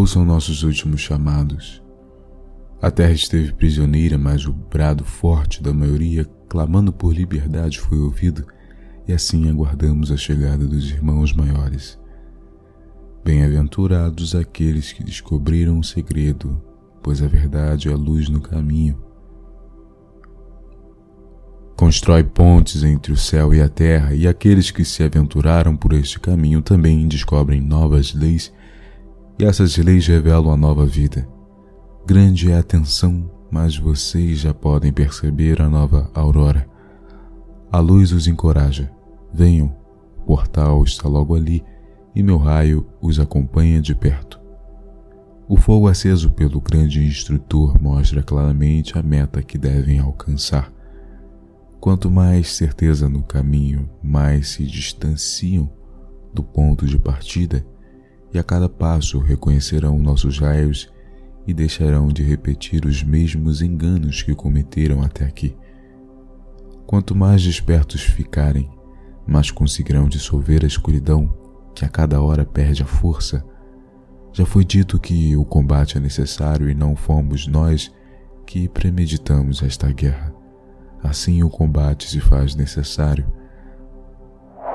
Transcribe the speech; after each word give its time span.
ouçam 0.00 0.24
nossos 0.24 0.62
últimos 0.62 1.02
chamados. 1.02 1.82
A 2.80 2.90
terra 2.90 3.12
esteve 3.12 3.52
prisioneira, 3.52 4.16
mas 4.16 4.46
o 4.46 4.52
brado 4.52 5.04
forte 5.04 5.62
da 5.62 5.74
maioria, 5.74 6.24
clamando 6.48 6.90
por 6.90 7.14
liberdade, 7.14 7.78
foi 7.78 7.98
ouvido, 7.98 8.46
e 9.06 9.12
assim 9.12 9.50
aguardamos 9.50 10.10
a 10.10 10.16
chegada 10.16 10.66
dos 10.66 10.90
irmãos 10.90 11.34
maiores. 11.34 12.00
Bem-aventurados 13.22 14.34
aqueles 14.34 14.90
que 14.90 15.04
descobriram 15.04 15.78
o 15.78 15.84
segredo, 15.84 16.58
pois 17.02 17.22
a 17.22 17.26
verdade 17.26 17.90
é 17.90 17.92
a 17.92 17.96
luz 17.96 18.30
no 18.30 18.40
caminho. 18.40 18.98
Constrói 21.76 22.24
pontes 22.24 22.82
entre 22.82 23.12
o 23.12 23.16
céu 23.18 23.52
e 23.52 23.60
a 23.60 23.68
terra, 23.68 24.14
e 24.14 24.26
aqueles 24.26 24.70
que 24.70 24.84
se 24.84 25.02
aventuraram 25.02 25.76
por 25.76 25.92
este 25.92 26.18
caminho 26.18 26.62
também 26.62 27.06
descobrem 27.06 27.60
novas 27.60 28.14
leis, 28.14 28.50
e 29.40 29.44
essas 29.44 29.74
leis 29.78 30.06
revelam 30.06 30.52
a 30.52 30.56
nova 30.56 30.84
vida. 30.84 31.26
Grande 32.06 32.52
é 32.52 32.58
a 32.58 32.62
tensão, 32.62 33.30
mas 33.50 33.74
vocês 33.74 34.40
já 34.40 34.52
podem 34.52 34.92
perceber 34.92 35.62
a 35.62 35.68
nova 35.68 36.10
aurora. 36.12 36.68
A 37.72 37.78
luz 37.78 38.12
os 38.12 38.26
encoraja. 38.26 38.92
Venham, 39.32 39.74
o 40.18 40.26
portal 40.26 40.84
está 40.84 41.08
logo 41.08 41.34
ali 41.34 41.64
e 42.14 42.22
meu 42.22 42.36
raio 42.36 42.86
os 43.00 43.18
acompanha 43.18 43.80
de 43.80 43.94
perto. 43.94 44.38
O 45.48 45.56
fogo 45.56 45.88
aceso 45.88 46.30
pelo 46.32 46.60
grande 46.60 47.02
instrutor 47.02 47.80
mostra 47.80 48.22
claramente 48.22 48.98
a 48.98 49.02
meta 49.02 49.42
que 49.42 49.56
devem 49.56 50.00
alcançar. 50.00 50.70
Quanto 51.80 52.10
mais 52.10 52.52
certeza 52.52 53.08
no 53.08 53.22
caminho, 53.22 53.88
mais 54.02 54.50
se 54.50 54.66
distanciam 54.66 55.72
do 56.34 56.42
ponto 56.44 56.84
de 56.84 56.98
partida, 56.98 57.64
e 58.32 58.38
a 58.38 58.42
cada 58.42 58.68
passo 58.68 59.18
reconhecerão 59.18 59.98
nossos 59.98 60.38
raios 60.38 60.90
e 61.46 61.54
deixarão 61.54 62.08
de 62.08 62.22
repetir 62.22 62.84
os 62.84 63.02
mesmos 63.02 63.60
enganos 63.62 64.22
que 64.22 64.34
cometeram 64.34 65.02
até 65.02 65.24
aqui. 65.24 65.56
Quanto 66.86 67.14
mais 67.14 67.42
despertos 67.42 68.02
ficarem, 68.02 68.70
mais 69.26 69.50
conseguirão 69.50 70.08
dissolver 70.08 70.64
a 70.64 70.66
escuridão 70.66 71.32
que 71.74 71.84
a 71.84 71.88
cada 71.88 72.20
hora 72.20 72.44
perde 72.44 72.82
a 72.82 72.86
força. 72.86 73.44
Já 74.32 74.44
foi 74.44 74.64
dito 74.64 74.98
que 74.98 75.36
o 75.36 75.44
combate 75.44 75.96
é 75.96 76.00
necessário 76.00 76.68
e 76.68 76.74
não 76.74 76.94
fomos 76.94 77.46
nós 77.46 77.92
que 78.46 78.68
premeditamos 78.68 79.62
esta 79.62 79.90
guerra. 79.92 80.34
Assim 81.02 81.42
o 81.42 81.48
combate 81.48 82.08
se 82.08 82.20
faz 82.20 82.54
necessário. 82.54 83.26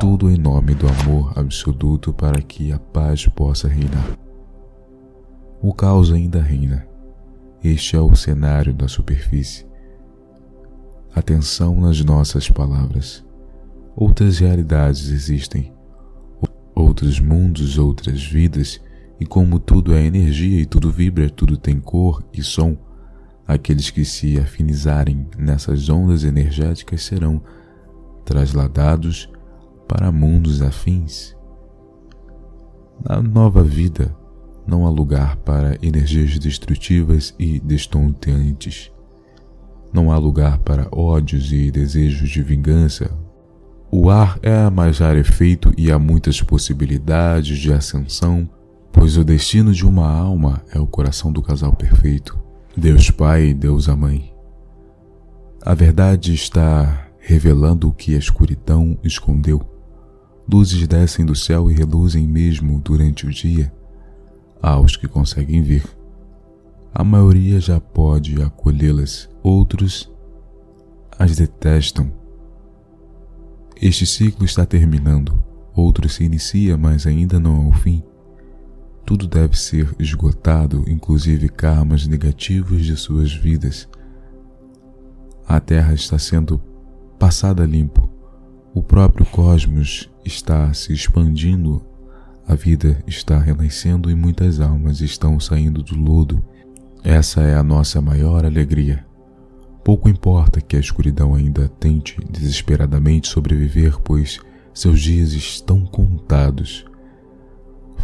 Tudo 0.00 0.30
em 0.30 0.36
nome 0.36 0.74
do 0.74 0.88
amor 0.88 1.32
absoluto 1.36 2.12
para 2.12 2.40
que 2.40 2.72
a 2.72 2.78
paz 2.78 3.26
possa 3.26 3.68
reinar. 3.68 4.18
O 5.62 5.74
caos 5.74 6.10
ainda 6.10 6.40
reina. 6.40 6.86
Este 7.62 7.94
é 7.94 8.00
o 8.00 8.16
cenário 8.16 8.72
da 8.72 8.88
superfície. 8.88 9.66
Atenção 11.14 11.78
nas 11.78 12.02
nossas 12.02 12.48
palavras. 12.48 13.24
Outras 13.94 14.38
realidades 14.38 15.10
existem, 15.10 15.72
outros 16.74 17.20
mundos, 17.20 17.76
outras 17.76 18.24
vidas, 18.24 18.80
e 19.20 19.26
como 19.26 19.58
tudo 19.58 19.94
é 19.94 20.02
energia 20.02 20.60
e 20.60 20.64
tudo 20.64 20.90
vibra, 20.90 21.28
tudo 21.28 21.58
tem 21.58 21.78
cor 21.78 22.24
e 22.32 22.42
som 22.42 22.76
Aqueles 23.50 23.90
que 23.90 24.04
se 24.04 24.38
afinizarem 24.38 25.26
nessas 25.36 25.88
ondas 25.88 26.22
energéticas 26.22 27.02
serão 27.02 27.42
trasladados 28.24 29.28
para 29.90 30.12
mundos 30.12 30.62
afins. 30.62 31.36
Na 33.04 33.20
nova 33.20 33.64
vida, 33.64 34.16
não 34.64 34.86
há 34.86 34.88
lugar 34.88 35.34
para 35.38 35.76
energias 35.84 36.38
destrutivas 36.38 37.34
e 37.36 37.58
destonteantes. 37.58 38.92
Não 39.92 40.12
há 40.12 40.16
lugar 40.16 40.58
para 40.58 40.86
ódios 40.92 41.52
e 41.52 41.72
desejos 41.72 42.30
de 42.30 42.40
vingança. 42.40 43.10
O 43.90 44.08
ar 44.08 44.38
é 44.42 44.70
mais 44.70 45.00
rarefeito 45.00 45.72
e 45.76 45.90
há 45.90 45.98
muitas 45.98 46.40
possibilidades 46.40 47.58
de 47.58 47.72
ascensão, 47.72 48.48
pois 48.92 49.16
o 49.16 49.24
destino 49.24 49.72
de 49.72 49.84
uma 49.84 50.08
alma 50.08 50.62
é 50.72 50.78
o 50.78 50.86
coração 50.86 51.32
do 51.32 51.42
casal 51.42 51.74
perfeito. 51.74 52.38
Deus 52.76 53.10
Pai 53.10 53.52
Deus 53.52 53.88
a 53.88 53.96
Mãe. 53.96 54.32
A 55.62 55.74
verdade 55.74 56.32
está 56.32 57.08
revelando 57.18 57.88
o 57.88 57.92
que 57.92 58.14
a 58.14 58.18
escuridão 58.18 58.96
escondeu. 59.02 59.69
Luzes 60.52 60.84
descem 60.88 61.24
do 61.24 61.34
céu 61.36 61.70
e 61.70 61.74
reluzem 61.74 62.26
mesmo 62.26 62.80
durante 62.80 63.24
o 63.24 63.30
dia. 63.30 63.72
Aos 64.60 64.96
que 64.96 65.06
conseguem 65.06 65.62
ver. 65.62 65.84
A 66.92 67.04
maioria 67.04 67.60
já 67.60 67.78
pode 67.78 68.42
acolhê-las, 68.42 69.28
outros 69.44 70.10
as 71.16 71.36
detestam. 71.36 72.10
Este 73.80 74.04
ciclo 74.04 74.44
está 74.44 74.66
terminando, 74.66 75.40
outro 75.74 76.08
se 76.08 76.24
inicia, 76.24 76.76
mas 76.76 77.06
ainda 77.06 77.38
não 77.38 77.66
é 77.66 77.68
o 77.68 77.72
fim. 77.72 78.02
Tudo 79.06 79.28
deve 79.28 79.56
ser 79.56 79.94
esgotado, 79.98 80.84
inclusive 80.88 81.48
karmas 81.48 82.06
negativos 82.06 82.84
de 82.84 82.96
suas 82.96 83.32
vidas. 83.32 83.88
A 85.46 85.60
Terra 85.60 85.94
está 85.94 86.18
sendo 86.18 86.60
passada 87.18 87.64
limpo. 87.64 88.19
O 88.72 88.80
próprio 88.80 89.26
cosmos 89.26 90.08
está 90.24 90.72
se 90.72 90.92
expandindo. 90.92 91.84
A 92.46 92.54
vida 92.54 93.02
está 93.04 93.36
renascendo 93.36 94.08
e 94.08 94.14
muitas 94.14 94.60
almas 94.60 95.00
estão 95.00 95.40
saindo 95.40 95.82
do 95.82 95.96
lodo. 95.96 96.40
Essa 97.02 97.40
é 97.42 97.56
a 97.56 97.64
nossa 97.64 98.00
maior 98.00 98.44
alegria. 98.44 99.04
Pouco 99.82 100.08
importa 100.08 100.60
que 100.60 100.76
a 100.76 100.80
escuridão 100.80 101.34
ainda 101.34 101.68
tente 101.80 102.16
desesperadamente 102.30 103.26
sobreviver, 103.26 103.98
pois 104.02 104.38
seus 104.72 105.00
dias 105.00 105.32
estão 105.32 105.84
contados. 105.84 106.84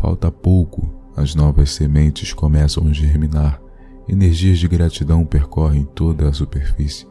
Falta 0.00 0.30
pouco, 0.30 0.94
as 1.14 1.34
novas 1.34 1.72
sementes 1.72 2.32
começam 2.32 2.88
a 2.88 2.92
germinar, 2.92 3.60
energias 4.08 4.58
de 4.58 4.66
gratidão 4.66 5.26
percorrem 5.26 5.84
toda 5.84 6.26
a 6.26 6.32
superfície. 6.32 7.06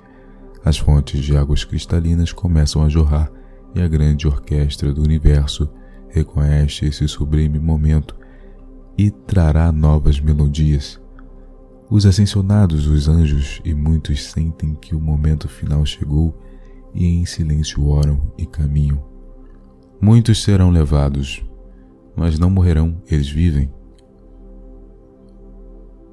As 0.65 0.77
fontes 0.77 1.23
de 1.23 1.37
águas 1.37 1.63
cristalinas 1.63 2.31
começam 2.31 2.83
a 2.83 2.89
jorrar 2.89 3.31
e 3.75 3.81
a 3.81 3.87
grande 3.87 4.27
orquestra 4.27 4.93
do 4.93 5.01
universo 5.01 5.69
reconhece 6.09 6.85
esse 6.85 7.07
sublime 7.07 7.59
momento 7.59 8.15
e 8.97 9.09
trará 9.09 9.71
novas 9.71 10.19
melodias. 10.19 11.01
Os 11.89 12.05
ascensionados, 12.05 12.87
os 12.87 13.07
anjos 13.07 13.61
e 13.65 13.73
muitos 13.73 14.23
sentem 14.23 14.75
que 14.75 14.95
o 14.95 14.99
momento 14.99 15.47
final 15.47 15.85
chegou 15.85 16.37
e 16.93 17.05
em 17.05 17.25
silêncio 17.25 17.87
oram 17.87 18.21
e 18.37 18.45
caminham. 18.45 19.03
Muitos 19.99 20.43
serão 20.43 20.69
levados, 20.69 21.43
mas 22.15 22.37
não 22.37 22.49
morrerão, 22.49 23.01
eles 23.09 23.29
vivem. 23.29 23.71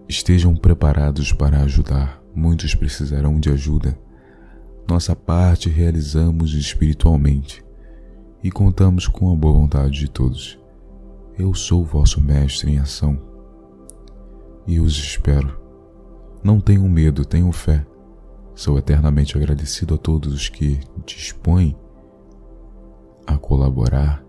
Estejam 0.08 0.56
preparados 0.56 1.32
para 1.32 1.62
ajudar, 1.62 2.22
muitos 2.34 2.74
precisarão 2.74 3.38
de 3.38 3.50
ajuda. 3.50 3.98
Nossa 4.88 5.14
parte 5.14 5.68
realizamos 5.68 6.54
espiritualmente 6.54 7.64
e 8.42 8.50
contamos 8.50 9.06
com 9.06 9.32
a 9.32 9.36
boa 9.36 9.54
vontade 9.54 9.98
de 9.98 10.08
todos. 10.08 10.58
Eu 11.38 11.54
sou 11.54 11.84
vosso 11.84 12.20
mestre 12.20 12.72
em 12.72 12.78
ação 12.78 13.20
e 14.66 14.80
os 14.80 14.96
espero. 14.96 15.58
Não 16.42 16.60
tenham 16.60 16.88
medo, 16.88 17.24
tenham 17.24 17.52
fé. 17.52 17.86
Sou 18.54 18.78
eternamente 18.78 19.36
agradecido 19.36 19.94
a 19.94 19.98
todos 19.98 20.34
os 20.34 20.48
que 20.48 20.80
dispõem 21.06 21.76
a 23.26 23.36
colaborar 23.38 24.24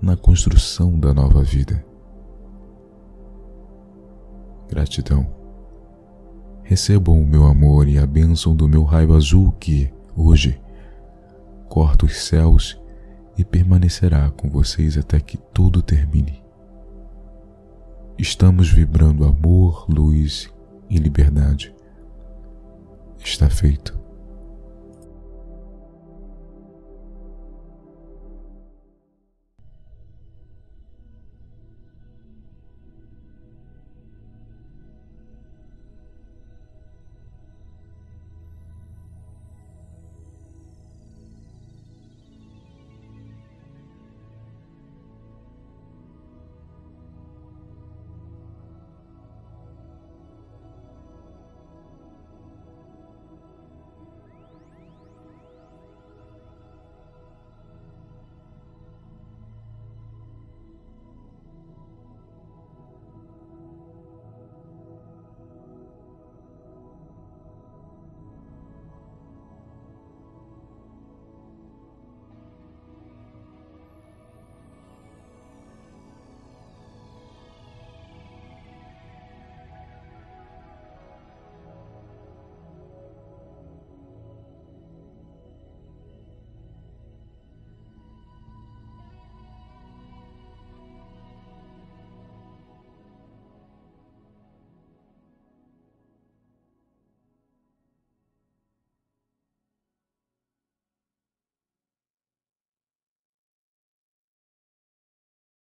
na 0.00 0.16
construção 0.16 0.98
da 0.98 1.12
nova 1.12 1.42
vida. 1.42 1.84
Gratidão. 4.68 5.26
Recebam 6.62 7.20
o 7.20 7.26
meu 7.26 7.44
amor 7.44 7.88
e 7.88 7.98
a 7.98 8.05
bênção 8.36 8.54
do 8.54 8.68
meu 8.68 8.84
raio 8.84 9.14
azul 9.14 9.50
que, 9.52 9.90
hoje, 10.14 10.60
corta 11.70 12.04
os 12.04 12.18
céus 12.18 12.78
e 13.38 13.42
permanecerá 13.42 14.30
com 14.30 14.50
vocês 14.50 14.98
até 14.98 15.18
que 15.18 15.38
tudo 15.54 15.80
termine. 15.80 16.44
Estamos 18.18 18.70
vibrando 18.70 19.24
amor, 19.24 19.86
luz 19.88 20.52
e 20.90 20.98
liberdade. 20.98 21.74
Está 23.24 23.48
feito. 23.48 23.98